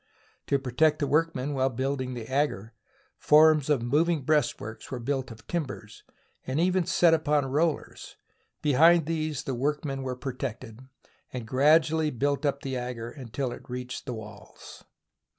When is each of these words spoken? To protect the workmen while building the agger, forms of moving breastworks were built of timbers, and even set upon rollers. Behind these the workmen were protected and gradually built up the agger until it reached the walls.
To 0.47 0.57
protect 0.57 0.97
the 0.97 1.05
workmen 1.05 1.53
while 1.53 1.69
building 1.69 2.15
the 2.15 2.27
agger, 2.27 2.73
forms 3.19 3.69
of 3.69 3.83
moving 3.83 4.23
breastworks 4.23 4.89
were 4.89 4.97
built 4.97 5.29
of 5.29 5.45
timbers, 5.45 6.01
and 6.47 6.59
even 6.59 6.87
set 6.87 7.13
upon 7.13 7.45
rollers. 7.45 8.15
Behind 8.63 9.05
these 9.05 9.43
the 9.43 9.53
workmen 9.53 10.01
were 10.01 10.15
protected 10.15 10.79
and 11.31 11.47
gradually 11.47 12.09
built 12.09 12.47
up 12.47 12.61
the 12.63 12.75
agger 12.75 13.11
until 13.11 13.51
it 13.51 13.69
reached 13.69 14.07
the 14.07 14.13
walls. 14.15 14.83